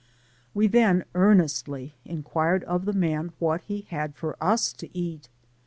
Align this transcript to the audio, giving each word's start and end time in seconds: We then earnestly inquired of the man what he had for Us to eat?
We 0.55 0.65
then 0.65 1.03
earnestly 1.13 1.93
inquired 2.05 2.63
of 2.63 2.85
the 2.85 2.93
man 2.93 3.33
what 3.37 3.61
he 3.65 3.81
had 3.91 4.15
for 4.15 4.35
Us 4.43 4.73
to 4.77 4.89
eat? 4.97 5.29